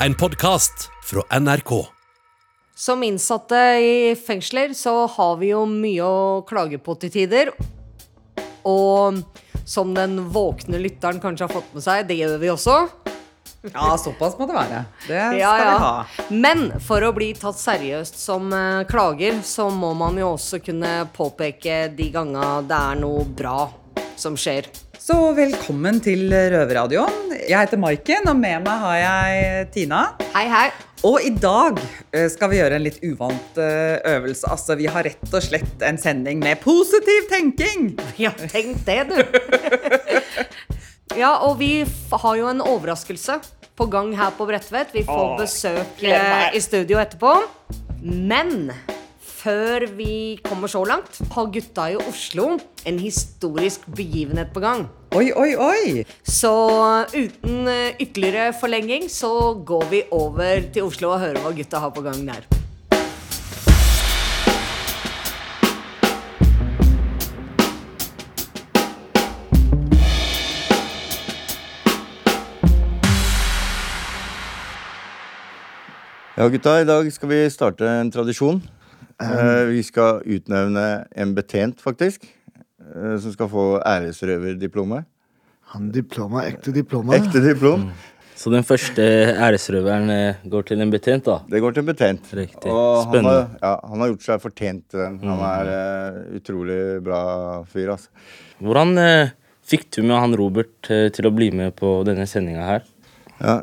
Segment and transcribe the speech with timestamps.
[0.00, 1.86] En podkast fra NRK.
[2.74, 7.50] Som innsatte i fengsler så har vi jo mye å klage på til tider.
[8.66, 9.22] Og
[9.66, 12.76] som den våkne lytteren kanskje har fått med seg, det gjør vi også.
[13.72, 14.82] Ja, såpass må det være.
[15.08, 15.70] Det skal Ja, ja.
[15.72, 16.28] vi ha.
[16.44, 20.92] Men for å bli tatt seriøst som eh, klager, så må man jo også kunne
[21.16, 23.64] påpeke de ganga det er noe bra
[24.16, 24.68] som skjer.
[24.98, 27.32] Så velkommen til Røverradioen.
[27.36, 30.00] Jeg heter Maiken, og med meg har jeg Tina.
[30.34, 30.66] Hei, hei.
[31.06, 31.78] Og i dag
[32.16, 34.48] eh, skal vi gjøre en litt uvant eh, øvelse.
[34.50, 37.92] Altså, vi har rett og slett en sending med positiv tenking.
[38.18, 39.20] Ja, tenk det, du.
[41.22, 43.38] ja, og vi har jo en overraskelse
[43.76, 44.94] på gang her på Bredtvet.
[44.96, 47.36] Vi får besøk eh, i studio etterpå.
[48.02, 48.72] Men
[49.46, 54.86] før vi kommer så langt, har gutta i Oslo en historisk begivenhet på gang.
[55.14, 56.02] Oi, oi, oi.
[56.26, 56.50] Så
[57.14, 61.94] uten eh, ytterligere forlenging så går vi over til Oslo og hører hva gutta har
[61.94, 62.46] på gang der.
[76.36, 78.58] Ja, gutta, i dag skal vi starte en tradisjon.
[79.22, 82.26] Eh, vi skal utnevne en betjent, faktisk.
[82.86, 85.06] Uh, som skal få æresrøverdiplomet.
[85.72, 87.16] Han diploma, ekte diploma.
[87.16, 87.88] Ekte diplom.
[88.36, 91.38] Så den første æresrøveren eh, går til en betjent, da?
[91.48, 92.28] Det går til en betjent.
[92.36, 92.68] Riktig.
[92.68, 93.32] Og han Spennende.
[93.32, 95.16] har, ja, han har gjort seg fortjent til den.
[95.24, 97.22] Han er uh, utrolig bra
[97.72, 98.12] fyr, altså.
[98.60, 98.92] Hvordan
[99.66, 102.86] fikk du med han Robert til å bli med på denne sendinga her?
[103.40, 103.58] Ja,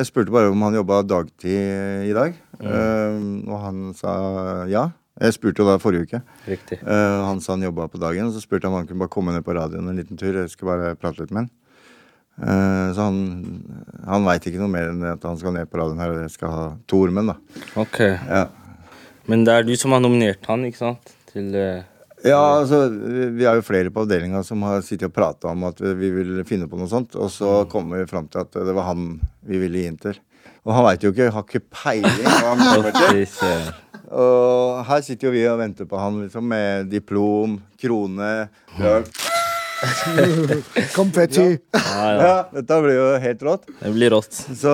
[0.00, 2.34] jeg spurte bare om han jobba dagtid i dag,
[2.66, 4.12] eh, og han sa
[4.70, 4.90] ja.
[5.14, 6.18] Jeg spurte jo da forrige uke.
[6.50, 6.80] Riktig.
[6.82, 9.12] Eh, han sa han jobba på dagen, og så spurte jeg om han kunne bare
[9.14, 10.34] komme ned på radioen en liten tur.
[10.34, 11.52] Jeg skulle bare prate litt med han.
[12.42, 13.20] Eh, så han,
[14.08, 16.34] han veit ikke noe mer enn at han skal ned på radioen her og jeg
[16.34, 17.38] skal ha to ormen, da.
[17.78, 18.00] Ok.
[18.02, 18.48] Ja.
[19.30, 21.14] Men det er du som har nominert han, ikke sant?
[21.30, 21.54] Til
[22.24, 25.78] Ja, altså, Vi er jo flere på avdelinga som har sittet og prata om at
[25.80, 27.14] vi vil finne på noe sånt.
[27.14, 29.12] Og så kom vi fram til at det var han
[29.46, 30.18] vi ville gi inn til.
[30.64, 33.72] Og han veit jo ikke, har ikke peiling hva han kommer til.
[34.14, 38.32] Og her sitter jo vi og venter på han liksom med diplom, krone
[38.80, 39.10] løk.
[40.98, 41.44] Konfetti.
[41.74, 42.20] Ja, ja.
[42.24, 43.66] Ja, dette blir jo helt rått.
[43.82, 44.32] Det blir rått.
[44.32, 44.72] Så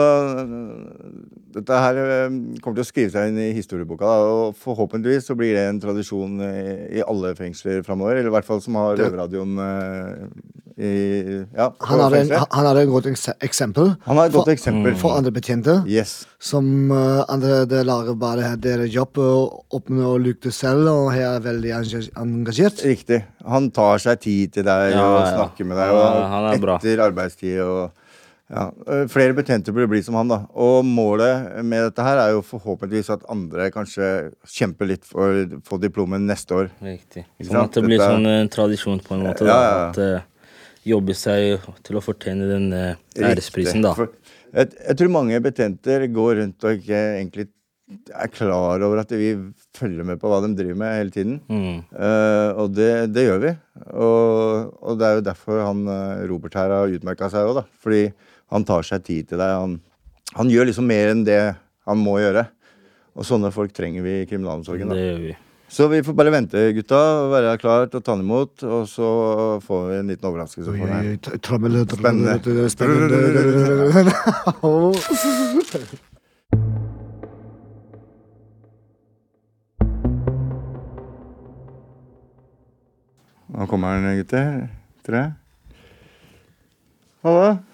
[1.55, 4.07] dette her øh, kommer til å skrive seg inn i historieboka.
[4.07, 6.63] Da, og forhåpentligvis så blir det en tradisjon i,
[7.01, 8.21] i alle fengsler framover.
[8.21, 10.25] Eller i hvert fall som har røverradioen øh,
[10.81, 14.53] i ja, Han har en, han har et godt eksempel Han har et godt for,
[14.55, 14.95] eksempel.
[14.97, 15.83] for andre betjenter.
[15.89, 16.23] Yes.
[16.41, 21.35] Som uh, andre det lager bare deres jobb og åpner og lukter selv, og her
[21.35, 21.75] er veldig
[22.17, 22.81] engasjert.
[22.87, 23.21] Riktig.
[23.45, 25.35] Han tar seg tid til deg Ja, og ja.
[25.35, 27.61] snakker med deg og han er etter arbeidstid.
[27.61, 28.00] og
[28.51, 30.31] ja, øh, Flere betjenter burde bli som han.
[30.31, 34.09] da Og målet med dette her er jo forhåpentligvis at andre kanskje
[34.51, 36.73] kjemper litt for å få diplomet neste år.
[36.83, 37.25] Riktig.
[37.47, 39.47] Sånn at det blir Dette- sånn En tradisjon på en måte.
[39.47, 39.87] Ja, da, ja, ja.
[39.91, 40.59] At uh,
[40.91, 43.95] jobbe seg til å fortjene den uh, æresprisen, da.
[43.95, 44.11] For
[44.51, 47.49] jeg, jeg tror mange betjenter går rundt og ikke egentlig
[47.91, 49.33] er klar over at vi
[49.77, 51.39] følger med på hva de driver med hele tiden.
[51.51, 51.81] Mm.
[51.91, 53.55] Uh, og det, det gjør vi.
[53.91, 57.65] Og, og det er jo derfor han eh, Robert her har utmerka seg òg, da.
[57.83, 58.03] Fordi
[58.51, 59.51] han tar seg tid til deg.
[59.63, 59.77] Han,
[60.37, 61.43] han gjør liksom mer enn det
[61.87, 62.45] han må gjøre.
[63.19, 64.91] Og sånne folk trenger vi i kriminalomsorgen.
[64.95, 65.37] Det gjør vi.
[65.71, 66.99] Så vi får bare vente, gutta.
[67.31, 68.65] Være klar til å ta han imot.
[68.67, 69.07] Og så
[69.63, 72.35] får vi en liten overraskelse for Trommel Spennende.
[72.75, 73.19] Spennende.
[83.51, 84.69] Nå kommer han, gutter.
[85.07, 85.23] Tre.
[87.23, 87.70] Halla.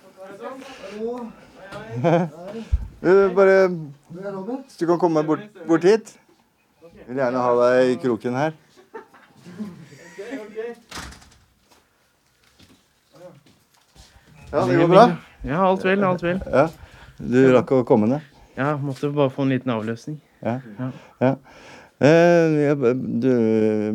[3.07, 6.15] Du, bare Hvis du kan komme bort, bort hit.
[6.83, 8.55] Jeg vil gjerne ha deg i kroken her.
[14.51, 15.05] Ja, det går bra?
[15.45, 16.41] Ja, alt vel, alt vel.
[16.51, 16.67] Ja.
[17.19, 18.25] Du rakk å komme ned?
[18.57, 20.19] Ja, måtte bare få en liten avløsning.
[20.41, 20.59] Ja.
[20.79, 20.91] Ja.
[21.21, 21.33] ja.
[21.97, 23.31] Eh, jeg, du,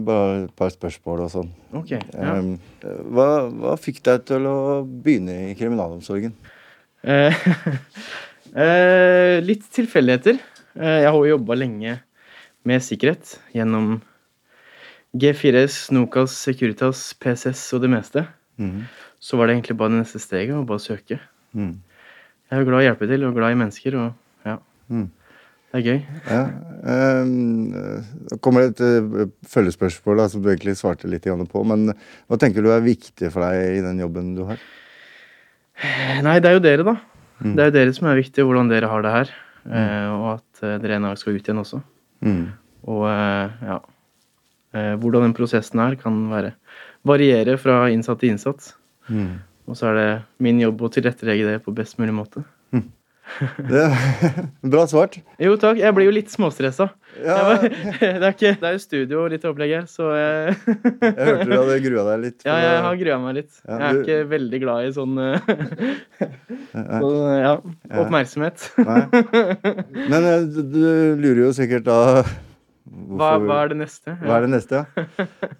[0.06, 1.51] bare et par spørsmål og sånn.
[1.77, 2.38] Ok, ja.
[2.38, 6.33] Eh, hva, hva fikk deg til å begynne i kriminalomsorgen?
[7.01, 7.33] Eh,
[8.63, 10.39] eh, litt tilfeldigheter.
[10.77, 11.98] Eh, jeg har jo jobba lenge
[12.68, 13.95] med sikkerhet gjennom
[15.18, 18.25] G4S, Nokas, Securitas, PCS og det meste.
[18.62, 18.83] Mm.
[19.21, 21.18] Så var det egentlig bare det neste steget, å bare søke.
[21.57, 21.80] Mm.
[21.81, 24.59] Jeg er jo glad i å hjelpe til og glad i mennesker, og ja.
[24.92, 25.09] Mm.
[25.71, 26.00] Det er gøy.
[26.27, 26.39] Ja.
[27.24, 27.71] Um,
[28.27, 28.81] det kommer et
[29.47, 31.62] følgespørsmål da, som du egentlig svarte litt på.
[31.63, 31.94] Men
[32.27, 34.59] hva tenker du er viktig for deg i den jobben du har?
[36.25, 36.98] Nei, det er jo dere, da.
[37.42, 39.31] Det er jo dere som er viktige, hvordan dere har det her.
[39.66, 41.81] Eh, og at eh, dere en dag skal ut igjen også.
[42.25, 42.44] Mm.
[42.89, 43.78] Og eh, ja
[44.78, 46.54] eh, Hvordan den prosessen er, kan være
[47.07, 48.74] variere fra innsatt til innsatt.
[49.10, 49.42] Mm.
[49.69, 50.10] Og så er det
[50.44, 52.44] min jobb å tilrettelegge det på best mulig måte.
[53.57, 53.83] Det,
[54.74, 55.16] bra svart.
[55.42, 56.89] Jo takk, jeg blir jo litt småstressa.
[57.24, 57.63] Ja, var-
[58.01, 60.57] Det er ikke Det er jo studio og litt opplegg her, så jeg
[61.01, 62.45] jeg hørte du hadde grua deg litt.
[62.48, 63.51] Ja, jeg har grua meg litt.
[63.66, 65.50] Ja, Jeg er ikke veldig glad i sånn eh,
[66.75, 67.56] sånn, ja,
[68.04, 68.68] oppmerksomhet.
[68.78, 70.81] Men eh, du, du
[71.22, 71.98] lurer jo sikkert da
[72.92, 74.16] Hva, hva er det neste?
[74.22, 75.06] Hva er det neste, ja?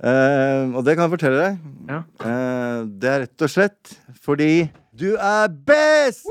[0.02, 1.60] Eh, og det kan jeg fortelle deg.
[1.92, 2.00] Ja.
[2.28, 4.52] Eh, det er rett og slett fordi
[5.01, 6.25] du er best!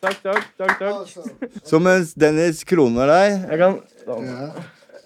[0.00, 0.78] Takk, takk, takk.
[0.78, 1.08] takk.
[1.64, 3.72] Så mens Dennis kroner deg, Jeg kan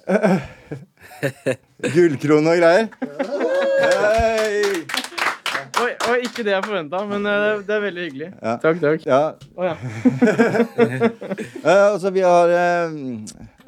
[1.95, 2.85] gullkrone og greier
[3.79, 4.48] Hei!
[6.19, 8.29] Oi, ikke det jeg forventa, men eh, det, det er veldig hyggelig.
[8.43, 8.55] Ja.
[8.59, 9.05] Takk, takk.
[9.07, 9.19] Ja.
[9.55, 9.75] Oh, ja.
[11.63, 12.97] uh, altså, vi har eh,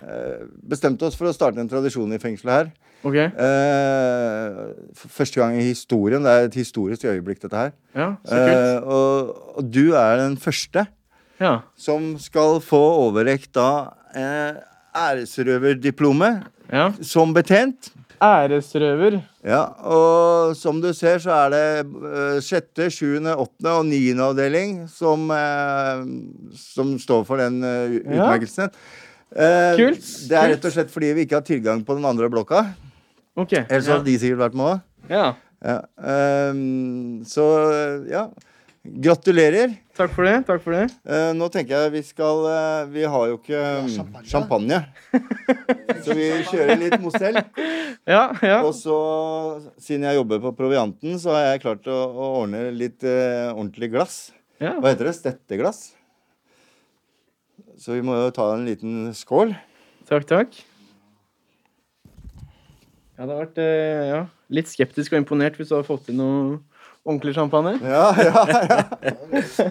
[0.02, 0.40] eh,
[0.72, 2.72] bestemt oss for å starte en tradisjon i fengselet her.
[3.06, 3.14] Ok.
[3.38, 4.74] Uh,
[5.14, 6.26] første gang i historien.
[6.26, 7.70] Det er et historisk øyeblikk, dette her.
[7.94, 8.58] Ja, så kult.
[8.58, 9.14] Eh, og,
[9.54, 10.88] og du er den første
[11.40, 11.54] Ja.
[11.78, 13.94] som skal få overrekt da
[14.90, 16.90] æresrøverdiplomet ja.
[17.00, 17.94] som betjent.
[18.20, 19.22] Æresrøver.
[19.46, 24.74] Ja, og som du ser, så er det eh, sjette, sjuende, åttende og niende avdeling
[24.92, 26.02] som, eh,
[26.60, 28.68] som står for den utmerkelsen.
[28.68, 29.46] Ja.
[29.46, 32.28] Eh, Kult, Det er rett og slett fordi vi ikke har tilgang på den andre
[32.28, 32.66] blokka.
[33.38, 33.52] Ok.
[33.62, 33.94] Ellers Ja.
[33.96, 34.82] hadde de sikkert vært med òg.
[35.08, 35.34] ja.
[35.60, 35.80] Ja.
[37.28, 37.44] så
[38.08, 38.26] ja.
[38.80, 39.74] Gratulerer.
[39.92, 40.38] Takk for det.
[40.48, 40.86] Takk for det.
[41.04, 44.78] uh, nå tenker jeg vi skal uh, Vi har jo ikke mm, champagne.
[46.06, 47.36] så vi kjører litt Mozell.
[48.08, 48.62] Ja, ja.
[48.64, 48.96] Og så,
[49.76, 53.92] siden jeg jobber på Provianten, så har jeg klart å, å ordne litt uh, ordentlig
[53.92, 54.18] glass.
[54.62, 54.78] ja.
[54.80, 55.16] Hva heter det?
[55.18, 55.90] Stetteglass.
[57.80, 59.52] Så vi må jo ta en liten skål.
[60.08, 60.56] Takk, takk.
[63.16, 64.20] Jeg hadde vært eh, ja,
[64.56, 66.58] litt skeptisk og imponert hvis du hadde fått til noe
[67.04, 67.76] ordentlig champagne.
[67.82, 68.78] Ja, ja, ja.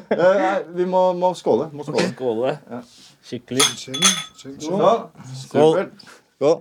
[0.09, 1.69] Eh, vi må, må skåle.
[1.73, 2.09] Må skåle.
[2.13, 2.53] Skåle.
[3.25, 3.65] Skikkelig.
[3.77, 4.99] Skål.
[5.43, 5.81] Skål.
[6.37, 6.59] Skål.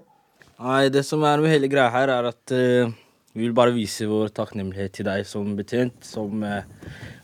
[0.59, 2.91] Nei, det som er med hele greia her, er at uh,
[3.31, 6.01] vi vil bare vise vår takknemlighet til deg som betjent.
[6.03, 6.65] Som uh,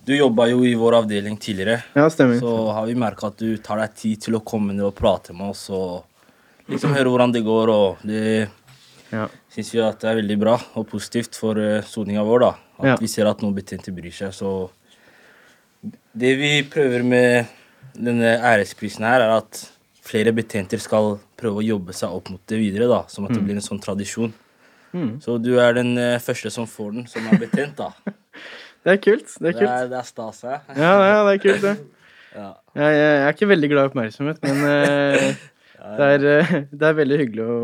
[0.06, 1.80] Du jobba jo i vår avdeling tidligere.
[1.98, 2.38] Ja, stemmer.
[2.38, 5.34] Så har vi merka at du tar deg tid til å komme ned og prate
[5.34, 7.74] med oss og liksom høre hvordan det går.
[7.74, 8.24] Og det
[9.14, 9.28] Ja.
[9.55, 12.40] syns vi at det er veldig bra og positivt for uh, soninga vår.
[12.49, 12.52] da.
[12.81, 12.96] At Ja.
[13.00, 14.32] vi ser at noen betjente bryr seg.
[14.34, 14.70] Så
[16.16, 17.46] det vi prøver med
[17.94, 19.61] denne æresprisen her, er at
[20.05, 22.88] flere betjenter skal prøve å jobbe seg opp mot det videre.
[22.90, 24.32] da, Som at det blir en sånn tradisjon.
[24.94, 25.20] Mm.
[25.22, 27.93] Så du er den eh, første som får den, som er betent, da.
[28.84, 29.31] Det er kult.
[29.40, 29.70] Det er Det kult.
[29.70, 30.58] er, det er stas, hæ?
[30.76, 31.76] Ja, ja, det er kult, det.
[32.34, 32.49] Ja.
[32.75, 35.37] Jeg, jeg er ikke veldig glad i oppmerksomhet, men eh,
[35.99, 37.58] det, er, eh, det er veldig hyggelig å,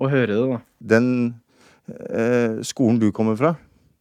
[0.00, 0.60] å høre det, da.
[0.96, 1.08] Den
[1.88, 3.54] eh, skolen du kommer fra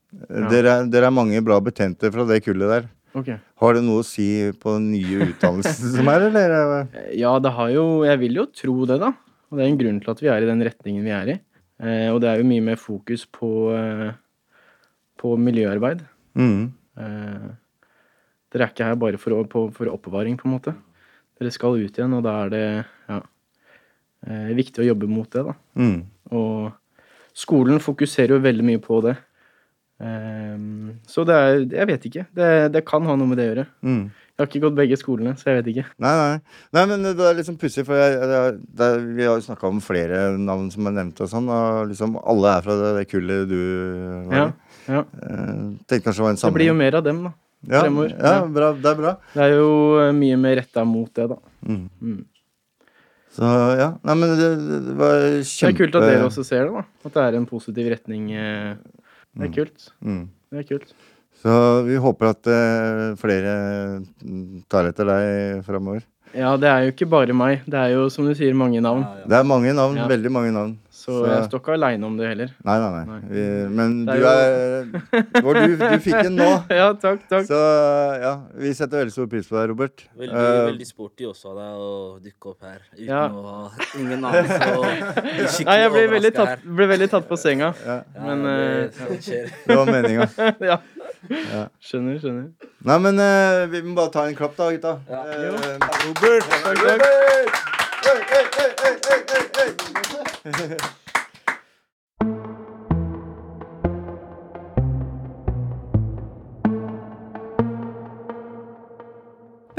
[0.10, 0.48] Ja.
[0.50, 2.88] dere, er, dere er mange bra betjente fra det kullet der.
[3.20, 3.38] Okay.
[3.62, 4.26] Har det noe å si
[4.62, 6.88] på den nye utdannelsen som er, eller?
[7.18, 9.14] Ja, det har jo Jeg vil jo tro det, da.
[9.50, 11.38] Og det er en grunn til at vi er i den retningen vi er i.
[11.82, 14.12] Eh, og det er jo mye mer fokus på, eh,
[15.18, 16.04] på miljøarbeid.
[16.38, 16.70] Mm.
[17.00, 17.50] Eh,
[18.54, 20.76] dere er ikke her bare for, på, for oppbevaring, på en måte.
[21.40, 22.64] Dere skal ut igjen, og da er det
[23.10, 23.20] ja,
[24.28, 25.54] eh, viktig å jobbe mot det, da.
[25.80, 26.00] Mm.
[26.32, 26.72] Og
[27.38, 29.16] skolen fokuserer jo veldig mye på det.
[30.00, 32.26] Ehm, så det er Jeg vet ikke.
[32.36, 33.66] Det, det kan ha noe med det å gjøre.
[33.84, 34.04] Mm.
[34.10, 35.84] Jeg har ikke gått begge skolene, så jeg vet ikke.
[36.00, 36.38] Nei, nei.
[36.78, 39.44] nei, men det er liksom pussig, for jeg, det er, det er, vi har jo
[39.44, 42.94] snakka om flere navn som er nevnt og sånn, og liksom alle er fra det,
[43.02, 43.58] det kullet du
[44.30, 44.40] var i.
[44.40, 44.48] ja.
[44.96, 45.04] ja.
[45.92, 47.34] Tenkte kanskje det var en Det blir jo mer av dem, da.
[47.68, 48.16] ja, fremover.
[48.16, 48.46] Ja, Ja.
[48.56, 49.14] bra, det er bra.
[49.36, 49.70] Det er jo
[50.06, 51.40] eh, mye mer retta mot det, da.
[51.68, 51.84] Mm.
[52.00, 52.22] Mm.
[53.40, 53.90] Så ja.
[54.04, 54.48] Nei, men det,
[54.90, 56.84] det var Det er kult at dere også ser det, da.
[57.08, 58.26] At det er en positiv retning.
[58.36, 58.76] eh,
[59.40, 59.86] Det er kult.
[60.04, 60.26] Mm.
[60.52, 60.92] Det er kult.
[61.40, 61.54] Så
[61.88, 63.54] vi håper at eh, flere
[64.04, 66.04] mm, tar etter deg framover.
[66.36, 67.64] Ja, det er jo ikke bare meg.
[67.66, 69.02] Det er jo, som du sier, mange navn.
[69.08, 69.30] Ja, ja.
[69.32, 69.96] Det er mange navn.
[69.98, 70.10] Ja.
[70.12, 70.76] Veldig mange navn.
[71.10, 72.50] Så Så- jeg står ikke aleine om det heller.
[72.70, 73.20] Nei, nei, nei.
[73.34, 73.44] Vi,
[73.80, 74.40] men er du er
[75.40, 76.50] er du, du fikk den nå.
[76.80, 77.48] Ja, takk, takk.
[77.50, 77.60] Så
[78.22, 80.06] ja, vi setter veldig stor pris på deg, Robert.
[80.20, 81.90] Veldig, uh, veldig sporty også av deg å
[82.28, 83.24] dukke opp her uten Ja.
[83.28, 85.66] å ha ingen anelse.
[85.70, 87.74] Nei, jeg ble veldig, tatt, ble veldig tatt på senga.
[87.90, 90.30] ja, Ja, men, det, eh, det var meninga.
[90.70, 90.80] ja.
[91.84, 92.46] Skjønner, skjønner.
[92.86, 94.94] Nei, men uh, vi må bare ta en klapp, da, gutta.
[95.10, 95.26] Ja.
[95.26, 95.42] Eh,
[96.06, 96.46] Robert
[96.80, 97.66] Robert!
[98.00, 98.32] Takk,
[99.04, 99.29] takk.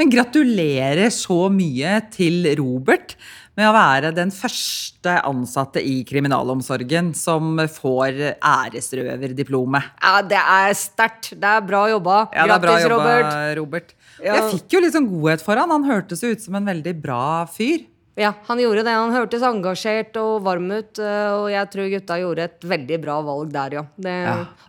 [0.00, 3.18] Men gratulerer så mye til Robert
[3.58, 9.90] med å være den første ansatte i kriminalomsorgen som får æresrøverdiplomet.
[10.00, 11.34] Ja, det er sterkt.
[11.36, 12.22] Det er bra jobba.
[12.32, 13.30] Ja, Grattis, Robert.
[13.60, 13.92] Robert.
[14.24, 14.38] Ja.
[14.38, 15.68] Jeg fikk jo litt sånn godhet for han.
[15.74, 17.84] Han hørtes ut som en veldig bra fyr.
[18.20, 18.92] Ja, han gjorde det.
[18.92, 23.14] Han hørtes engasjert og varm ut, eh, og jeg tror gutta gjorde et veldig bra
[23.24, 23.84] valg der, ja.
[23.96, 24.16] Det,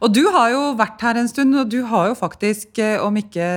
[0.02, 3.18] Og du har jo vært her en stund, og du har jo faktisk, eh, om
[3.20, 3.50] ikke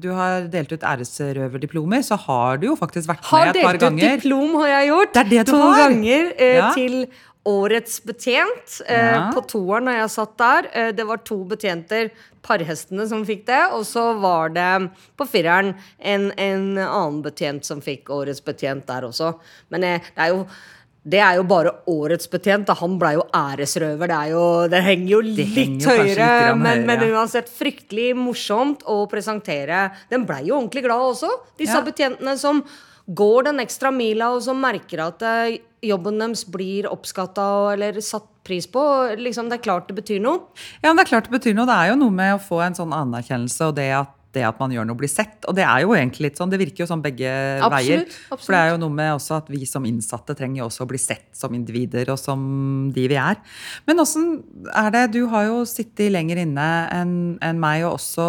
[0.00, 3.76] du har delt ut æresrøverdiplomer, så har du jo faktisk vært Har med et par
[3.84, 4.00] ganger.
[4.00, 5.12] Har delt ut diplom, har jeg gjort.
[5.12, 5.78] Det er det du to har.
[5.84, 6.72] ganger eh, Ja.
[6.74, 7.06] til
[7.46, 9.30] Årets betjent eh, Ja.
[9.34, 10.68] på toeren når jeg satt der.
[10.72, 12.10] Eh, det var to betjenter,
[12.42, 13.60] parhestene, som fikk det.
[13.72, 14.70] Og så var det
[15.18, 19.34] på fireren en, en annen betjent som fikk Årets betjent der også.
[19.70, 20.46] Men eh, det er jo
[21.06, 22.66] det er jo bare årets betjent.
[22.66, 22.74] da.
[22.80, 24.10] Han blei jo æresrøver.
[24.10, 24.40] Det, jo,
[24.72, 26.08] det henger jo litt henger høyere.
[26.08, 29.84] litt grann men, men uansett fryktelig morsomt å presentere.
[30.10, 31.30] Den blei jo ordentlig glad også,
[31.62, 31.84] disse Ja.
[31.86, 32.64] betjentene som
[33.06, 38.28] går den ekstra mila, og som merker at eh, jobben deres blir oppskatta eller satt
[38.46, 38.82] pris på.
[39.18, 40.46] Liksom, det er klart det betyr noe.
[40.82, 41.68] Ja, det er klart det betyr noe.
[41.68, 44.60] Det er jo noe med å få en sånn anerkjennelse og det at, det at
[44.60, 45.40] man gjør noe, blir sett.
[45.48, 48.04] Og det er jo egentlig litt sånn, det virker jo sånn begge Absolutt, veier.
[48.06, 48.44] absolutt.
[48.44, 50.90] For det er jo noe med også at vi som innsatte trenger jo også å
[50.92, 52.46] bli sett som individer og som
[52.94, 53.40] de vi er.
[53.88, 54.28] Men åssen
[54.72, 57.14] er det, du har jo sittet lenger inne enn
[57.44, 58.26] en meg, og også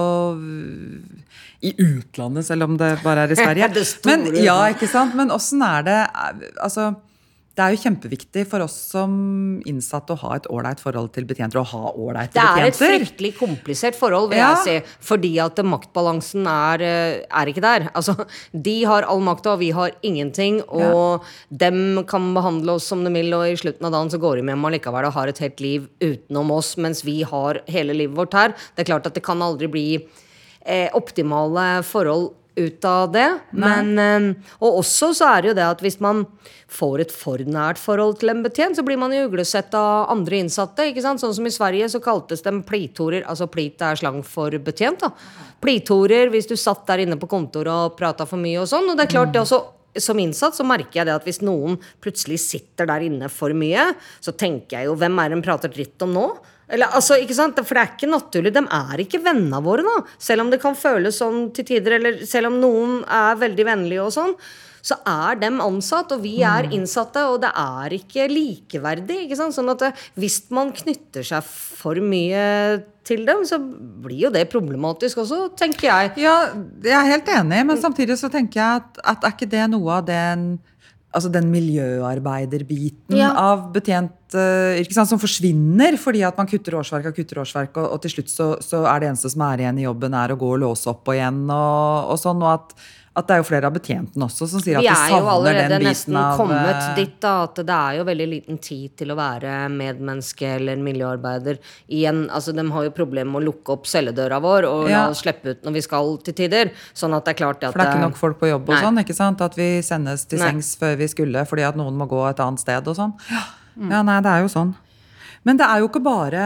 [1.65, 3.69] i utlandet, selv om det bare er i Sverige.
[3.77, 5.15] Det store Men, ja, ikke sant?
[5.17, 5.97] Men åssen er det
[6.61, 6.91] Altså,
[7.57, 9.13] det er jo kjempeviktig for oss som
[9.65, 13.31] innsatte å ha et ålreit forhold til betjenter, og ha ålreite Det er et fryktelig
[13.39, 14.51] komplisert forhold, vil Ja.
[14.53, 14.93] jeg si.
[15.01, 17.89] Fordi at maktbalansen er, eh, er ikke der.
[17.95, 18.13] Altså,
[18.53, 20.61] de har all makta, og vi har ingenting.
[20.69, 24.35] Og dem kan behandle oss som de vil, og i slutten av dagen så går
[24.37, 28.15] de hjem allikevel og har et helt liv utenom oss, mens vi har hele livet
[28.15, 28.49] vårt her.
[28.75, 30.05] Det er klart at det kan aldri bli
[30.63, 33.27] eh, optimale forhold ut av det.
[33.51, 36.25] Men, eh, og også så er det jo det at hvis man
[36.67, 40.41] får et for nært forhold til en betjent, så blir man jo uglesett av andre
[40.41, 40.89] innsatte.
[40.89, 41.21] ikke sant?
[41.23, 43.23] Sånn som i Sverige så kaltes de plitorer.
[43.25, 44.99] Altså plit er slang for betjent.
[44.99, 45.11] da.
[45.61, 48.89] Plitorer hvis du satt der inne på kontoret og prata for mye og sånn.
[48.89, 49.63] Og det er klart det også
[49.97, 53.89] som innsatt så merker jeg det at hvis noen plutselig sitter der inne for mye,
[54.21, 56.27] så tenker jeg jo hvem er det de prater dritt om nå?
[56.67, 57.59] Eller, altså, ikke sant?
[57.63, 58.53] For det er ikke naturlig.
[58.55, 60.15] De er ikke vennene våre, da.
[60.19, 64.03] Selv om det kan føles sånn til tider, eller selv om noen er veldig vennlige
[64.03, 64.33] og sånn.
[64.87, 69.23] Så er dem ansatt, og vi er innsatte, og det er ikke likeverdig.
[69.25, 69.55] ikke sant?
[69.55, 75.23] Sånn at Hvis man knytter seg for mye til dem, så blir jo det problematisk
[75.23, 76.15] også, tenker jeg.
[76.23, 76.37] Ja,
[76.83, 80.01] jeg er helt enig, men samtidig så tenker jeg at, at er ikke det noe
[80.01, 80.49] av den
[81.17, 83.31] Altså den miljøarbeiderbiten Ja.
[83.33, 87.77] av betjent eh, ikke sant, som forsvinner fordi at man kutter årsverk og kutter årsverk,
[87.81, 90.35] og, og til slutt så, så er det eneste som er igjen i jobben, er
[90.35, 92.43] å gå og låse opp og igjen, og, og sånn.
[92.43, 92.75] Og at,
[93.17, 95.07] at det er jo flere av betjentene også som sier at de savner den biten
[95.07, 98.27] av Vi er jo allerede nesten kommet eh, dit da, at det er jo veldig
[98.29, 101.57] liten tid til å være medmenneske eller miljøarbeider.
[101.89, 105.07] Igjen, altså De har jo problemer med å lukke opp celledøra vår og Ja.
[105.07, 106.71] la oss slippe ut når vi skal til tider.
[106.93, 108.75] Sånn at det er klart at For det er ikke nok folk på jobb og
[108.75, 108.81] Nei.
[108.85, 109.41] sånn, ikke sant?
[109.41, 110.51] At vi sendes til Nei.
[110.51, 113.13] sengs før vi skulle fordi at noen må gå et annet sted og sånn.
[113.31, 113.43] Ja,
[113.97, 114.75] ja nei, det er jo sånn.
[115.47, 116.43] Men det er jo ikke bare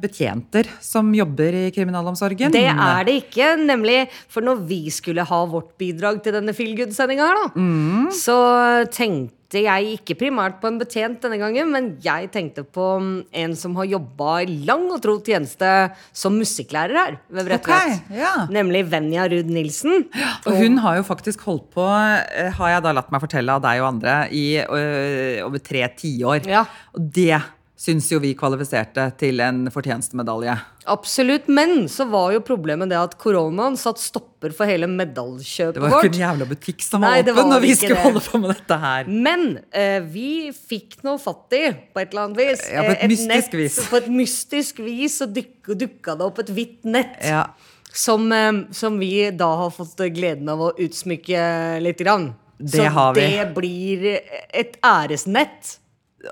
[0.00, 2.52] betjenter som jobber i kriminalomsorgen.
[2.54, 4.04] Det er det ikke, nemlig.
[4.30, 8.12] For når vi skulle ha vårt bidrag til denne feelgood-sendinga her, da, Mm.
[8.14, 8.36] så
[8.94, 12.86] tenkte jeg ikke primært på en betjent denne gangen, men jeg tenkte på
[13.32, 15.68] en som har jobba i lang og tro tjeneste
[16.12, 17.98] som musikklærer her ved Bredtvet.
[18.00, 18.32] Okay, ja.
[18.50, 20.06] Nemlig Venja Ruud Nilsen.
[20.46, 23.62] Og hun har jo faktisk holdt på, eh, har jeg da latt meg fortelle av
[23.62, 24.46] deg og andre, i
[25.44, 26.46] over tre tiår.
[26.50, 26.64] Ja.
[26.94, 27.42] Og det
[27.74, 30.54] syns jo vi kvalifiserte til en fortjenstmedalje.
[30.90, 31.48] Absolutt.
[31.50, 35.88] Men så var jo problemet det at koronaen satt stopper for hele medaljekjøpet vårt.
[35.88, 38.06] Det var jo ikke en jævla butikk som var åpen var når vi skulle det.
[38.06, 39.10] holde på med dette her.
[39.28, 42.64] Men eh, vi fikk noe fatt i, på et eller annet vis.
[42.70, 43.82] Ja, på et et mystisk nett, vis.
[43.90, 45.54] På et mystisk vis så duk,
[45.84, 47.18] dukka det opp et hvitt nett.
[47.26, 47.46] Ja.
[47.90, 51.44] Som, eh, som vi da har fått gleden av å utsmykke
[51.82, 51.98] litt.
[52.04, 52.34] Grann.
[52.58, 53.24] Det så har vi.
[53.34, 54.04] det blir
[54.54, 55.80] et æresnett.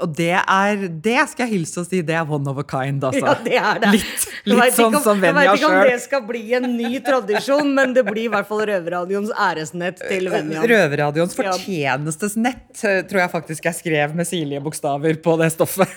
[0.01, 3.03] Og det er Det skal jeg hilse og si, det er one of a kind,
[3.05, 3.21] altså.
[3.27, 3.91] Ja, det er det.
[3.93, 7.01] Litt, litt sånn om- som Venja Jeg vet ikke om det skal bli en ny
[7.05, 10.63] tradisjon, men det blir i hvert fall Røverradioens æresnett til Venja.
[10.63, 15.51] Røverradioens fortjenestesnett fortjenestes nett eh, tror jeg faktisk jeg skrev med sirlige bokstaver på det
[15.53, 15.89] stoffet.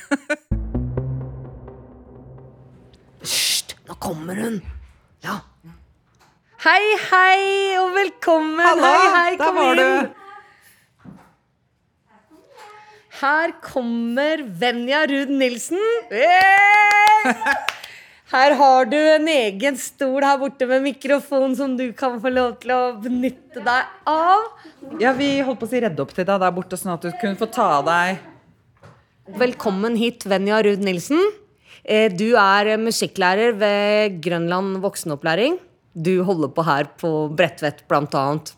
[3.26, 4.60] Hysj, nå kommer hun.
[5.26, 5.40] Ja.
[6.66, 7.40] Hei, hei,
[7.82, 8.62] og velkommen.
[8.66, 10.14] Hallo, hei, hei, kom var inn.
[13.22, 15.80] Her kommer Venja Ruud Nilsen.
[18.36, 22.56] Her har du en egen stol her borte med mikrofon som du kan få lov
[22.64, 24.48] til å benytte deg av.
[25.00, 27.14] Ja, Vi holdt på å si redde opp til deg der borte, sånn at du
[27.22, 28.24] kunne få ta av deg
[29.40, 31.22] Velkommen hit, Venja Ruud Nilsen.
[31.84, 35.56] Eh, Du er musikklærer ved Grønland voksenopplæring.
[35.96, 38.52] Du holder på her på Bredtvet, blant annet.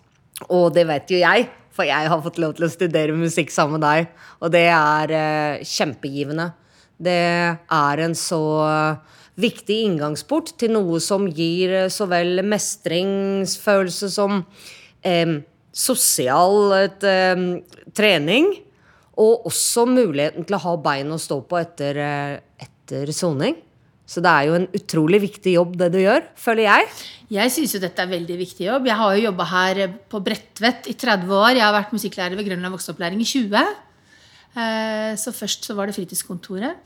[0.50, 1.48] Og det vet jo jeg,
[1.78, 4.10] for jeg har fått lov til å studere musikk sammen med deg.
[4.42, 6.50] Og det er eh, kjempegivende.
[6.98, 7.22] Det
[7.54, 8.42] er en så
[9.38, 14.42] viktig inngangsport til noe som gir eh, så vel mestringsfølelse som
[15.06, 15.38] eh,
[15.78, 17.44] sosial eh,
[17.98, 18.50] trening.
[19.18, 23.58] Og også muligheten til å ha bein å stå på etter, eh, etter soning.
[24.08, 26.86] Så det er jo en utrolig viktig jobb, det du gjør, føler jeg.
[27.36, 28.86] Jeg syns jo dette er veldig viktig jobb.
[28.88, 31.58] Jeg har jo jobba her på Bredtvet i 30 år.
[31.60, 33.66] Jeg har vært musikklærer ved Grønland voksenopplæring i 20.
[34.56, 36.80] Eh, Så først så var det fritidskontoret.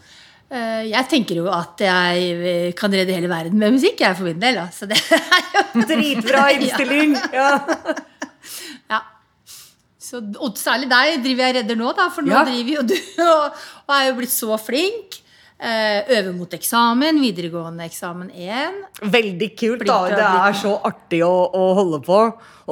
[0.51, 4.41] Eh, Jeg tenker jo at jeg kan redde hele verden med musikk, jeg for min
[4.41, 4.57] del.
[4.73, 5.45] Så det er
[5.77, 7.13] jo Dritbra innstilling!
[7.37, 7.51] Ja.
[8.89, 8.99] Ja.
[10.01, 12.41] Så, og særlig deg driver jeg redder nå, da, for nå Ja.
[12.49, 12.97] driver jo du
[13.29, 15.20] og, og er jo blitt så flink.
[15.61, 18.77] Eh, øver mot eksamen, videregående eksamen 1.
[19.13, 19.99] Veldig kult, da.
[20.09, 22.17] Det er så artig å, å holde på.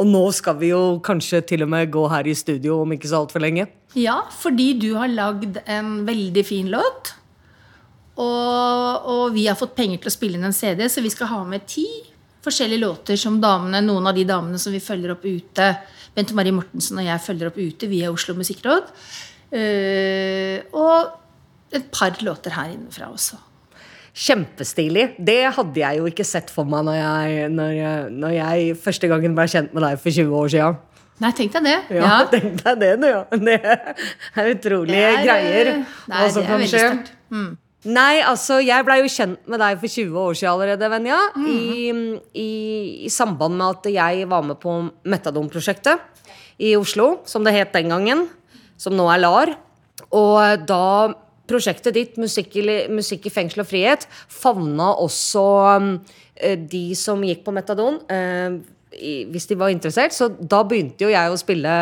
[0.02, 3.12] Og nå skal vi jo kanskje til og med gå her i studio om ikke
[3.12, 3.68] så altfor lenge.
[3.94, 7.14] Ja, fordi du har lagd en veldig fin låt.
[8.18, 11.30] Og, og vi har fått penger til å spille inn en CD, så vi skal
[11.30, 11.86] ha med ti
[12.42, 15.72] forskjellige låter som damene, noen av de damene som vi følger opp ute.
[16.18, 18.90] Bente Marie Mortensen og jeg følger opp ute via Oslo Musikkråd.
[19.50, 21.19] Uh, og
[21.74, 23.38] et par låter her innenfra også.
[24.20, 25.04] Kjempestilig.
[25.22, 29.10] Det hadde jeg jo ikke sett for meg når jeg, når jeg, når jeg første
[29.12, 30.80] gangen ble kjent med deg for 20 år siden.
[31.20, 31.78] Nei, tenk deg det.
[32.00, 33.24] Ja, tenk deg det, nå, Ja.
[33.44, 35.72] Det er utrolige Det er, greier.
[35.74, 36.84] eh, Nei, hva som det kan skje.
[37.36, 37.50] Mm.
[37.96, 41.20] Nei, altså, jeg blei jo kjent med deg for 20 år siden allerede, Venja.
[41.38, 41.48] Mm.
[41.48, 42.50] I, i,
[43.08, 44.74] I samband med at jeg var med på
[45.08, 46.02] Metadon-prosjektet
[46.60, 48.26] i Oslo, som det het den gangen.
[48.80, 49.54] Som nå er LAR.
[50.16, 50.84] Og da
[51.50, 55.46] prosjektet ditt, Musikk i, musikk i fengsel og frihet, favna også
[55.80, 55.94] um,
[56.36, 58.00] eh, de som gikk på Metadon.
[58.10, 58.60] eh,
[59.00, 60.16] hvis de var interessert.
[60.16, 61.74] Så da begynte jo jeg å spille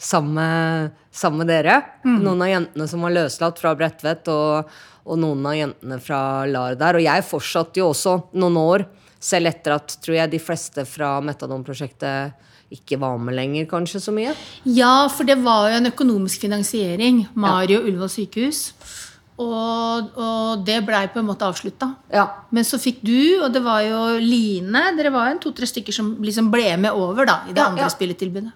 [0.00, 1.78] sammen med, sammen med dere.
[2.04, 4.70] Noen av jentene som var løslatt fra Bredtvet, og,
[5.04, 6.98] og noen av jentene fra LAR der.
[7.00, 8.86] Og jeg fortsatte jo også noen år,
[9.20, 14.12] selv etter at tror jeg de fleste fra Metadon-prosjektet ikke var med lenger, kanskje så
[14.14, 14.32] mye.
[14.62, 17.24] Ja, for det var jo en økonomisk finansiering.
[17.34, 18.60] Mario Ullevål sykehus.
[19.40, 21.94] Og, og det blei på en måte avslutta.
[22.12, 22.26] Ja.
[22.52, 26.12] Men så fikk du, og det var jo Line Dere var en to-tre stykker som
[26.20, 27.92] liksom ble med over da, i det Ja, andre ja.
[27.92, 28.52] spilletilbudet.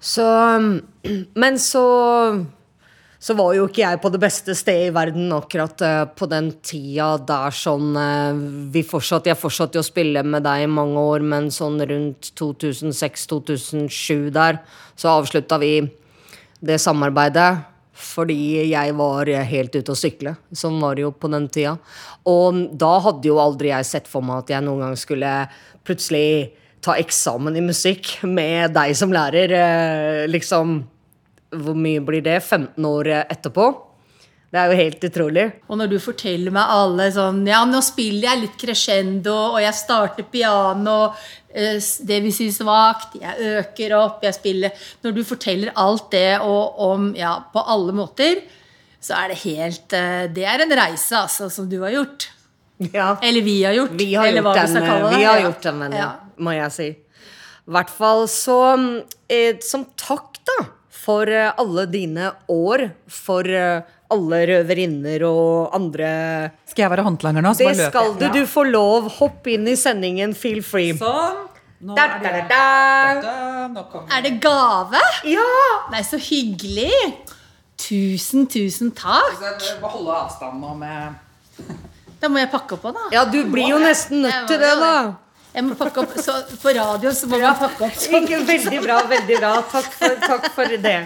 [0.00, 0.26] Så
[1.42, 1.84] Men så
[3.20, 6.46] så var jo ikke jeg på det beste stedet i verden akkurat uh, på den
[6.64, 8.32] tida der sånn uh,
[8.72, 12.30] vi fortsatt, Jeg fortsatte jo å spille med deg i mange år, men sånn rundt
[12.40, 14.62] 2006-2007 der,
[14.96, 15.74] så avslutta vi
[16.64, 17.69] det samarbeidet.
[18.00, 20.34] Fordi jeg var helt ute å sykle.
[20.56, 21.76] Sånn var det jo på den tida.
[22.28, 25.34] Og da hadde jo aldri jeg sett for meg at jeg noen gang skulle
[25.86, 29.52] plutselig ta eksamen i musikk med deg som lærer.
[29.52, 30.78] eh, Liksom
[31.50, 32.38] Hvor mye blir det?
[32.42, 33.64] 15 år etterpå?
[34.50, 35.44] Det er jo helt utrolig.
[35.70, 39.76] Og når du forteller meg alle sånn Ja, nå spiller jeg litt crescendo, og jeg
[39.78, 41.12] starter piano,
[41.54, 44.70] eh, det vil si svakt, jeg øker opp, jeg spiller
[45.06, 48.42] Når du forteller alt det og om Ja, på alle måter,
[49.00, 52.30] så er det helt eh, Det er en reise, altså, som du har gjort.
[52.90, 53.12] Ja.
[53.22, 53.90] Eller vi har gjort.
[53.92, 55.16] Vi har eller gjort hva vi skal kalle det.
[55.20, 56.10] vi har gjort den men, Ja.
[56.40, 56.88] må jeg si.
[56.90, 58.58] I hvert fall så
[59.28, 60.64] eh, Som takk, da,
[61.00, 66.10] for eh, alle dine år, for eh, alle røverinner og andre
[66.68, 67.52] Skal jeg være håndlanger nå?
[67.54, 68.26] så Det skal du.
[68.34, 69.06] Du får lov.
[69.20, 70.34] Hopp inn i sendingen.
[70.34, 70.96] Feel free.
[70.98, 71.46] Sånn.
[71.80, 72.64] Nå Da, er da, det da,
[73.16, 73.20] da.
[73.24, 75.00] Da, Nå Er det gave?
[75.30, 75.46] Ja!
[75.94, 76.92] Nei, så hyggelig.
[77.80, 79.38] Tusen, tusen takk.
[79.80, 81.78] Holde avstand nå med
[82.20, 83.06] Da må jeg pakke opp òg, da.
[83.14, 84.92] ja, du blir jo nesten nødt til det, da.
[85.50, 86.32] Jeg må pakke opp, så
[86.62, 88.22] På radio så må man pakke opp sånn.
[88.22, 89.52] Ikke veldig bra, veldig bra.
[89.72, 91.00] Takk for, takk for det.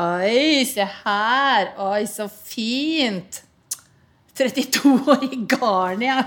[0.00, 1.62] Oi, se her.
[1.90, 3.42] Oi, så fint.
[4.40, 6.20] 32 år i garnet, ja.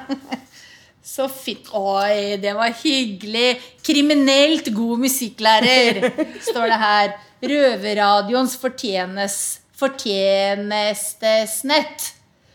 [1.04, 1.68] Så fint.
[1.76, 3.62] Oi, det var hyggelig.
[3.86, 6.12] Kriminelt god musikklærer,
[6.50, 7.08] står det her.
[7.44, 9.36] Røverradioens fortjenes,
[9.78, 12.14] fortjenestesnett.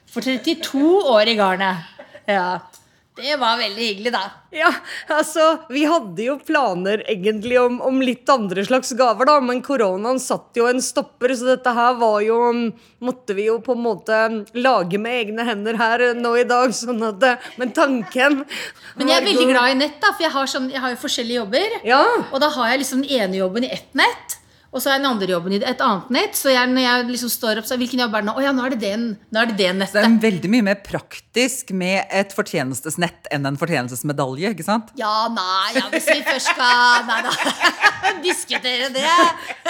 [0.09, 1.77] For 32 år i garnet.
[2.29, 2.59] Ja.
[3.19, 4.21] Det var veldig hyggelig, da.
[4.55, 4.71] Ja,
[5.13, 10.21] altså, vi hadde jo planer egentlig om, om litt andre slags gaver, da, men koronaen
[10.23, 12.39] satt jo en stopper, så dette her var jo
[13.05, 14.17] Måtte vi jo på en måte
[14.59, 18.45] lage med egne hender her nå i dag, sånn at det- Men tanken
[18.97, 20.97] Men jeg er veldig glad i nett, da, for jeg har, sånn, jeg har jo
[21.05, 21.79] forskjellige jobber.
[21.85, 22.03] Ja.
[22.33, 24.39] Og da har jeg liksom den ene jobben i ett nett.
[24.69, 26.35] Og så er den andre jobben i et annet nett.
[26.37, 28.35] Så jeg, når jeg liksom står opp, så hvilken jobb er det nå?
[28.37, 30.83] Å ja, nå er det den, nå er det det Det er veldig mye mer
[30.85, 34.93] praktisk med et fortjenestesnett enn en fortjenestesmedalje, ikke sant?
[35.01, 37.33] Ja, nei, ja, hvis vi først skal Nei da.
[38.29, 39.07] Diskutere det.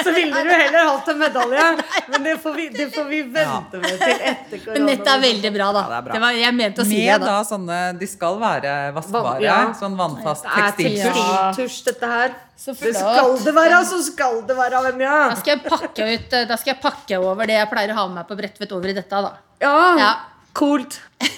[0.02, 1.68] Så ville du heller hatt en medalje,
[2.11, 4.74] men det får vi, det får vi vente med til etter korona.
[4.74, 5.84] Men nettet er veldig bra, da.
[5.84, 6.16] Ja, det er bra.
[6.18, 7.30] det var, jeg mente å si det, Med da.
[7.38, 9.38] da sånne De skal være vaskbare.
[9.46, 9.58] ja.
[9.78, 11.22] Sånn vannfast Det tekstiltusj.
[11.22, 11.72] Ja.
[11.92, 12.37] dette her.
[12.58, 15.14] Så Det skal det være, så skal det være, Venja.
[15.31, 18.09] Da skal jeg pakke ut Da skal jeg pakke over det jeg pleier å ha
[18.09, 19.37] med meg på Bredtvet, over i dette, da.
[19.62, 20.12] Ja, Ja.
[20.59, 20.98] Coolt.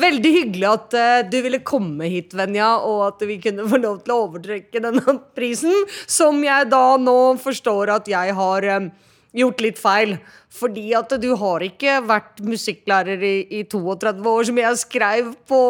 [0.00, 4.02] Veldig hyggelig at uh, du ville komme hit, Venja, og at vi kunne få lov
[4.04, 5.74] til å overtrekke denne prisen,
[6.06, 8.90] som jeg da nå forstår at jeg har um,
[9.36, 10.16] gjort litt feil.
[10.54, 15.60] Fordi at du har ikke vært musikklærer i, i 32 år, som jeg skrev på,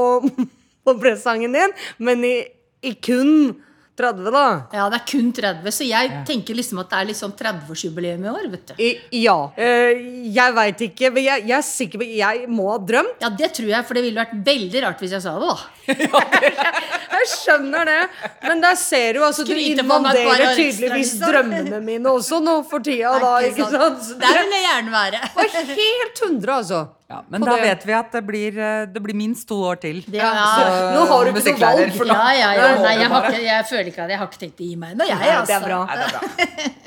[0.85, 2.37] på pressangen din, men i,
[2.85, 3.55] i kun
[4.00, 4.44] 30, da.
[4.74, 8.26] Ja, det er kun 30, så jeg tenker liksom at det er litt sånn 30-årsjubileum
[8.26, 8.74] i år, vet du.
[8.80, 8.90] I,
[9.22, 9.36] ja.
[9.56, 13.22] Uh, jeg veit ikke, men jeg, jeg er sikker på Jeg må ha drømt.
[13.22, 15.58] Ja, det tror jeg, for det ville vært veldig rart hvis jeg sa det, da.
[17.20, 17.98] Jeg skjønner det,
[18.46, 21.26] men der ser du altså Du Skryter par invaderer tydeligvis liksom.
[21.26, 24.14] drømmene mine også nå for tida, da, ikke sant?
[24.22, 25.20] Der vil jeg gjerne være.
[25.34, 25.50] var
[25.82, 26.80] helt hundre, altså.
[27.11, 27.62] Ja, men da det.
[27.66, 29.96] vet vi at det blir, eh, det blir minst to år til.
[30.14, 32.68] Ja, Så Nå har du ikke noe valg, ja, ja, ja.
[32.79, 34.92] Nei, jeg, har ikke, jeg føler ikke at jeg har ikke tenkt å gi meg
[34.94, 35.18] ennå, jeg.
[35.18, 35.66] Nei, det er Altså.
[35.66, 35.81] bra.
[35.90, 36.77] Nei, det er bra.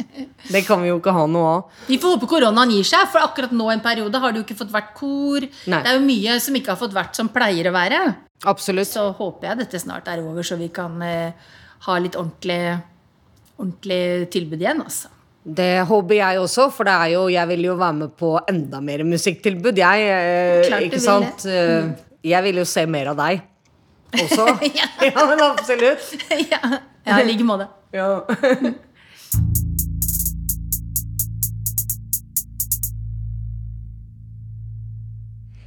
[0.53, 1.77] Det kan vi jo ikke ha noe av.
[1.87, 4.57] Vi får håpe koronaen gir seg, for akkurat nå en periode har det jo ikke
[4.59, 5.45] fått vært kor.
[5.71, 5.79] Nei.
[5.81, 8.01] Det er jo mye som ikke har fått vært som pleier å være.
[8.51, 8.91] Absolutt.
[8.91, 11.31] Så håper jeg dette snart er over, så vi kan eh,
[11.87, 12.59] ha litt ordentlig,
[13.57, 15.09] ordentlig tilbud igjen, altså.
[15.43, 18.79] Det håper jeg også, for det er jo, jeg vil jo være med på enda
[18.79, 19.75] mer musikktilbud.
[19.75, 21.45] Jeg, eh, Klart ikke vil sant?
[21.45, 21.89] Eh,
[22.23, 23.41] Jeg vil jo se mer av deg
[24.13, 24.45] også.
[25.09, 26.13] ja, men absolutt.
[26.31, 26.61] ja,
[27.03, 27.67] ja, i like måte.
[27.91, 28.21] Ja.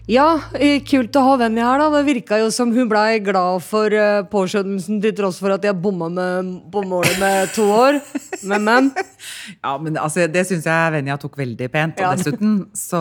[0.07, 1.89] Ja, eh, kult å ha Venni her, da.
[1.91, 5.75] Det virka jo som hun blei glad for uh, påskjønnelsen, til tross for at jeg
[5.83, 7.99] bomma med, på målet med to år.
[8.47, 8.91] Men, men.
[9.63, 11.99] Ja, men altså, Det syns jeg Venja tok veldig pent.
[11.99, 12.13] Ja.
[12.13, 13.01] Og dessuten så,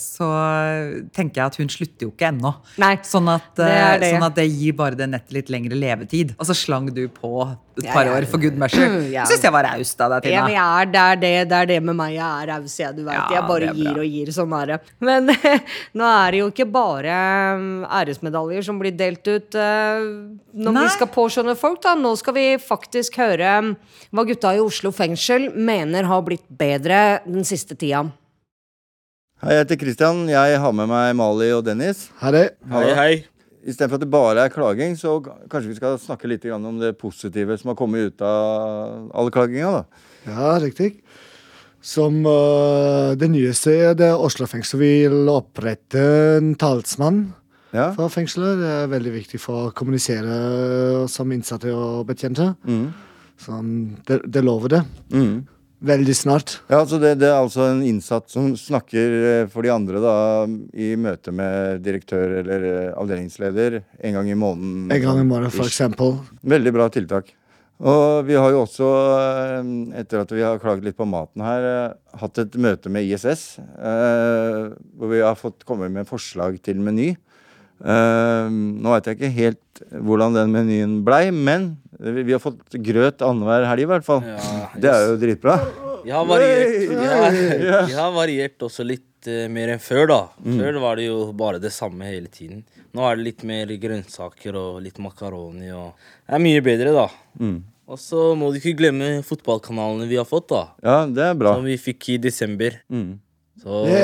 [0.00, 0.28] så
[1.12, 2.54] tenker jeg at hun slutter jo ikke ennå.
[3.04, 4.08] Sånn at, det er det.
[4.08, 6.32] eh, sånn at det gir bare det nettet litt lengre levetid.
[6.38, 8.16] Og så slang du på et par ja.
[8.16, 9.02] år for good measure.
[9.12, 9.24] Ja.
[9.28, 10.46] Syns jeg var raust av deg, Ja, Tina.
[10.46, 12.14] men jeg er, det, er det, er med meg.
[12.16, 12.96] Jeg er raus, jeg.
[12.96, 13.16] Du vet.
[13.16, 14.32] Ja, jeg bare er gir og gir.
[14.36, 14.80] Sånn er det.
[15.04, 15.28] Men
[15.98, 17.16] nå er det jo ikke bare
[17.58, 20.04] um, æresmedaljer som blir delt ut uh,
[20.54, 20.84] når Nei.
[20.84, 21.80] vi skal påskjønne folk.
[21.82, 21.96] da.
[21.98, 23.72] Nå skal vi faktisk høre um,
[24.14, 28.04] hva gutta i Oslo fengsel mener har blitt bedre den siste tida.
[29.42, 30.24] Hei, jeg heter Christian.
[30.30, 32.06] Jeg har med meg Mali og Dennis.
[32.22, 32.46] Hei.
[32.70, 33.12] Hei, hei.
[33.62, 37.54] Istedenfor at det bare er klaging, så kanskje vi skal snakke litt om det positive
[37.58, 39.82] som har kommet ut av all klaginga.
[39.82, 40.06] da.
[40.26, 41.00] Ja, riktig.
[41.82, 46.02] Som uh, det nyeste er det Oslo fengsel vil opprette
[46.38, 47.24] en talsmann
[47.74, 47.90] Ja.
[47.96, 48.60] for fengselet.
[48.60, 52.52] Det er veldig viktig for å kommunisere som innsatte og betjente.
[52.68, 52.92] Mm.
[53.42, 53.72] Sånn,
[54.06, 54.82] det, det lover det.
[55.10, 55.42] Mm.
[55.82, 56.60] Veldig snart.
[56.70, 60.12] Ja, altså det, det er altså en innsatt som snakker eh, for de andre da,
[60.78, 64.84] i møte med direktør eller eh, avdelingsleder en gang i måneden.
[64.94, 66.20] En gang i måneden, for eksempel.
[66.46, 67.34] Veldig bra tiltak.
[67.82, 71.64] Og vi har jo også, eh, etter at vi har klaget litt på maten her,
[71.64, 73.58] eh, hatt et møte med ISS.
[73.58, 77.16] eh, Hvor vi har fått komme med forslag til meny.
[77.84, 82.70] Eh, Nå veit jeg ikke helt hvordan den menyen blei, men vi vi har fått
[82.70, 84.22] grøt annenhver helg i hvert fall.
[84.22, 85.58] Ja, Det er jo dritbra.
[86.04, 87.32] Vi har variert, har,
[87.88, 88.02] Ja.
[88.02, 90.20] har variert også litt eh, mer enn før, da.
[90.42, 92.62] Før var det jo bare det samme hele tiden.
[92.92, 95.92] Nå er det litt mer grønnsaker og litt makaroni og
[96.26, 97.06] Det er mye bedre, da.
[97.40, 97.60] Mm.
[97.92, 100.62] Og så må du ikke glemme fotballkanalene vi har fått, da.
[100.84, 101.56] Ja, det er bra.
[101.58, 102.78] Som vi fikk i desember.
[102.92, 103.18] Mm.
[103.62, 103.98] Så det,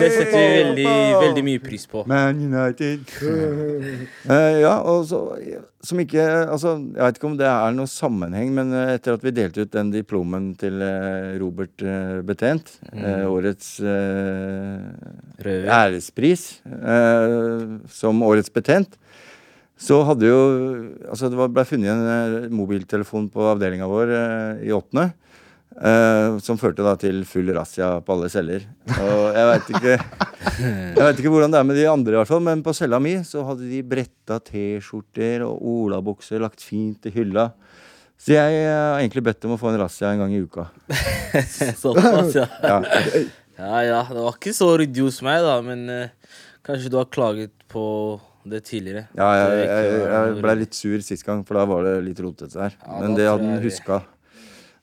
[0.00, 2.04] det setter vi veldig, veldig mye pris på.
[2.08, 3.10] Man United.
[3.20, 5.20] uh, ja, og så
[5.86, 9.24] som ikke Altså, jeg vet ikke om det er noe sammenheng, men eh, etter at
[9.24, 13.76] vi delte ut den diplomen til eh, Robert eh, Betent, uh, årets
[15.46, 16.46] ærespris
[17.92, 18.96] som årets betent,
[19.76, 20.40] så hadde jo
[21.10, 24.12] Altså, det ble funnet en mobiltelefon på avdelinga vår
[24.64, 25.10] i åttende.
[25.76, 28.62] Eh, som førte da til full razzia på alle celler.
[28.96, 29.96] Og jeg veit ikke
[31.20, 33.44] ikke hvordan det er med de andre, i hvert fall men på cella mi så
[33.44, 37.50] hadde de bretta T-skjorter og olabukser lagt fint i hylla.
[38.16, 40.70] Så jeg eh, har egentlig bedt om å få en razzia en gang i uka.
[41.82, 42.46] Såpass, ja.
[42.64, 42.78] Ja.
[43.60, 44.00] ja ja.
[44.08, 47.84] Det var ikke så ryddig hos meg, da, men uh, kanskje du har klaget på
[48.48, 49.04] det tidligere.
[49.18, 52.24] Ja, jeg, jeg, jeg, jeg ble litt sur sist gang, for da var det litt
[52.24, 52.78] rotete her.
[52.80, 54.00] Ja, Men det hadde jeg- huska.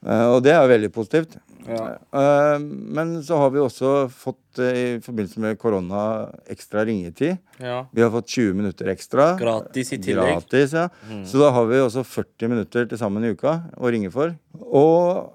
[0.04, 1.38] Eh, og det er jo veldig positivt.
[1.64, 1.84] Ja.
[1.96, 7.38] Eh, men så har vi også fått, eh, i forbindelse med korona, ekstra ringetid.
[7.60, 7.86] Ja.
[7.94, 9.38] Vi har fått 20 minutter ekstra.
[9.40, 10.44] Gratis i tillegg.
[10.44, 10.90] Gratis, ja.
[11.24, 14.36] Så da har vi også 40 minutter til sammen i uka å ringe for.
[14.60, 15.32] Og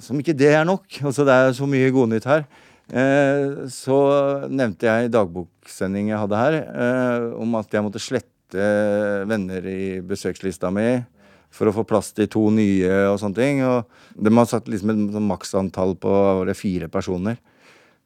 [0.00, 2.46] som ikke det er nok, altså det er så mye godnytt her,
[3.68, 6.56] så nevnte jeg i dagboksending jeg hadde her,
[7.36, 8.64] om at jeg måtte slette
[9.28, 11.04] venner i besøkslista mi
[11.58, 13.62] for å få plass til to nye og sånne ting.
[13.66, 17.38] Og de har satt liksom et sånn maksantall på var det, fire personer.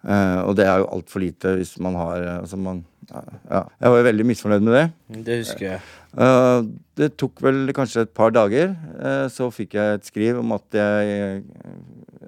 [0.03, 3.61] Uh, og det er jo altfor lite hvis man har eh, altså man, ja.
[3.79, 4.87] Jeg var jo veldig misfornøyd med det.
[5.29, 5.85] Det husker jeg.
[6.11, 6.67] Uh,
[6.99, 8.73] det tok vel kanskje et par dager.
[8.97, 11.45] Uh, så fikk jeg et skriv om at jeg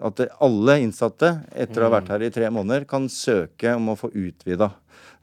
[0.05, 3.99] At alle innsatte etter å ha vært her i tre måneder kan søke om å
[3.99, 4.71] få utvida.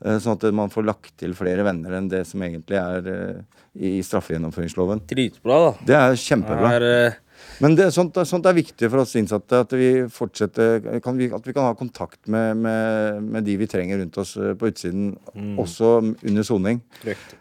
[0.06, 3.60] Eh, sånn at man får lagt til flere venner enn det som egentlig er eh,
[3.74, 5.04] i straffegjennomføringsloven.
[5.10, 5.74] Dritbra, da.
[5.88, 6.74] Det er kjempebra.
[6.78, 9.64] Er, eh, Men det, sånt, sånt er viktig for oss innsatte.
[9.66, 13.70] At vi fortsetter kan vi, At vi kan ha kontakt med, med, med de vi
[13.72, 15.16] trenger rundt oss på utsiden,
[15.58, 16.84] også under soning.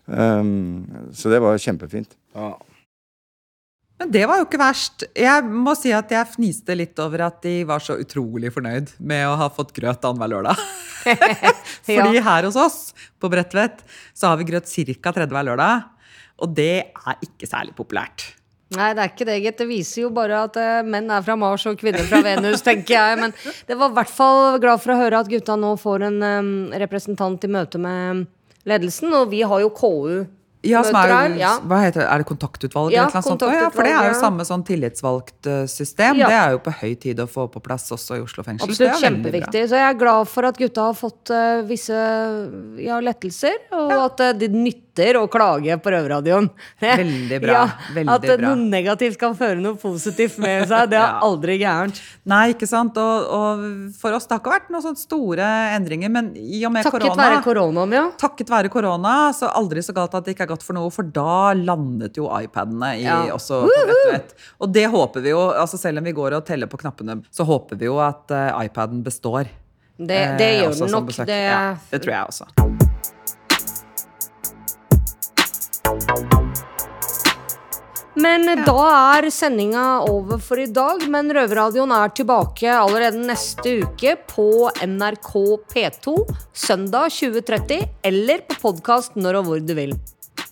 [0.07, 2.16] Um, så det var kjempefint.
[2.35, 2.55] ja.
[4.01, 5.03] Men det var jo ikke verst.
[5.12, 9.27] Jeg må si at jeg fniste litt over at de var så utrolig fornøyd med
[9.29, 10.62] å ha fått grøt annenhver lørdag.
[11.87, 12.79] Fordi her hos oss
[13.21, 13.85] på Bredtvet
[14.17, 15.15] så har vi grøt ca.
[15.15, 15.89] tredje hver lørdag.
[16.41, 18.31] Og det er ikke særlig populært.
[18.71, 19.59] Nei, det er ikke det, gitt.
[19.59, 22.95] Det viser jo bare at eh, menn er fra Mars og kvinner fra Venus, tenker
[22.95, 23.17] jeg.
[23.19, 23.35] Men
[23.67, 26.53] det var i hvert fall glad for å høre at gutta nå får en em,
[26.79, 28.29] representant i møte med
[28.71, 29.11] ledelsen.
[29.19, 30.21] Og vi har jo KU.
[30.61, 31.55] Ja, som er, jo, ja.
[31.64, 32.92] hva heter det, er det kontaktutvalg?
[32.92, 33.44] Ja, eller sånt?
[33.49, 36.20] Ja, for det er jo samme sånn tillitsvalgt eh, system.
[36.20, 36.29] Ja.
[36.29, 38.68] Det er jo på høy tid å få på plass også i Oslo fengsel.
[38.68, 39.62] Absolutt det kjempeviktig.
[39.70, 41.96] Så jeg er glad for at gutta har fått uh, visse
[42.83, 44.89] ja, lettelser, og at uh, det nytter
[45.20, 46.48] å klage på Røverradioen.
[46.81, 47.61] Veldig bra,
[47.94, 48.37] veldig at bra.
[48.50, 51.20] noe negativt kan føre noe positivt med seg, det er Ja.
[51.22, 52.00] aldri gærent.
[52.26, 52.96] Nei, ikke sant.
[52.98, 53.62] Og, og
[54.00, 57.07] for oss det har ikke vært noen sånne store endringer, men i og med Takket
[57.07, 58.05] korona være koronaen, ja.
[58.20, 61.07] Takket være korona, så aldri så galt at det ikke er godt for noe, for
[61.07, 63.20] da landet jo iPadene i, Ja.
[63.35, 66.66] også på vett og det håper vi jo, altså selv om vi går og teller
[66.70, 69.48] på knappene, så håper vi jo at uh, iPaden består.
[70.00, 71.07] Det, det eh, gjør den nok.
[71.11, 71.26] besøk.
[71.29, 73.39] Det, ja, det tror jeg også.
[78.20, 81.07] Men da er sendinga over for i dag.
[81.11, 84.48] Men Røverradioen er tilbake allerede neste uke på
[84.83, 85.33] NRK
[85.72, 86.16] P2
[86.53, 89.94] søndag 2030, eller på podkast når og hvor du vil.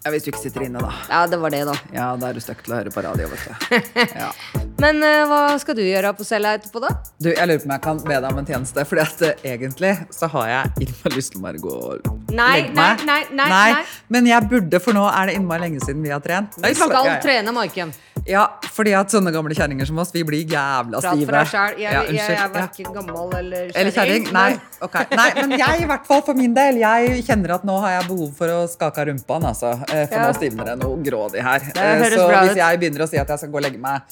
[0.08, 0.88] Ja, Hvis du ikke sitter inne, da.
[1.10, 1.74] Ja, det var det, da.
[1.92, 4.06] Ja, da er du stuck til å høre på radio, vet du.
[4.16, 4.30] Ja.
[4.82, 6.94] Men uh, hva skal du gjøre på cella etterpå, da?
[7.20, 9.44] Du, jeg lurer på om jeg kan be deg om en tjeneste, fordi at uh,
[9.52, 13.04] egentlig så har jeg innmari lyst til å bare gå og Nei, legge nei, meg.
[13.10, 13.84] nei, nei, nei.
[14.16, 16.56] Men jeg burde, for nå er det innmari lenge siden vi har trent.
[16.64, 17.18] Vi skal ja.
[17.26, 17.92] trene, Maiken.
[18.28, 18.42] Ja,
[18.74, 21.26] fordi at sånne gamle kjerringer som oss, vi blir jævla Prat stive.
[21.30, 21.78] for deg sjæl.
[21.80, 24.28] Jeg, Ja, jeg, jeg er verken gammel eller Eller kjerring?
[24.36, 24.50] Nei.
[24.84, 25.06] okay.
[25.16, 28.08] Nei, men jeg i hvert fall for min del, jeg kjenner at nå har jeg
[28.10, 29.40] behov for å skake av rumpa.
[29.52, 30.26] Altså, eh, for Ja.
[30.28, 31.64] nå stivner det noe grådig her.
[31.72, 34.02] Eh, Så hvis jeg begynner å si at jeg skal gå og legge meg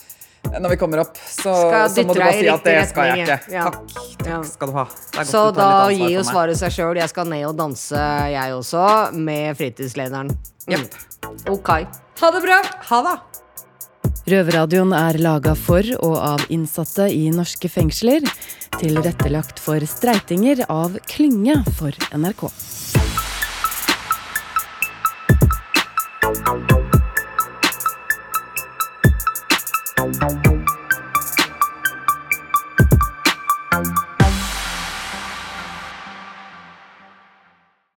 [0.48, 1.52] eh, når vi kommer opp, så,
[1.92, 3.38] så må du bare si at det skal jeg ikke.
[3.52, 3.68] ja.
[3.68, 3.78] Takk,
[4.24, 4.86] takk skal du ha.
[5.28, 6.96] Så da gir jo svaret seg sjøl.
[6.96, 8.00] Jeg skal ned og danse,
[8.32, 10.32] jeg også, med fritidslederen.
[10.72, 10.94] Jepp.
[11.52, 11.68] Ok.
[12.22, 12.62] Ha det bra!
[12.88, 13.35] Ha det!
[14.26, 18.24] Røverradioen er laga for og av innsatte i norske fengsler.
[18.80, 22.48] Tilrettelagt for streitinger av Klynge for NRK.
[30.06, 30.46] Thank